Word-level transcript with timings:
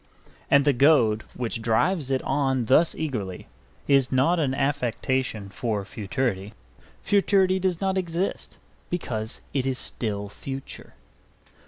And 0.49 0.65
the 0.65 0.73
goad 0.73 1.21
which 1.35 1.61
drives 1.61 2.09
it 2.09 2.23
on 2.23 2.65
thus 2.65 2.95
eagerly 2.95 3.47
is 3.87 4.11
not 4.11 4.39
an 4.39 4.55
affectation 4.55 5.49
for 5.49 5.85
futurity 5.85 6.55
Futurity 7.03 7.59
does 7.59 7.79
not 7.81 7.99
exist, 7.99 8.57
because 8.89 9.41
it 9.53 9.67
is 9.67 9.77
still 9.77 10.27
future. 10.27 10.95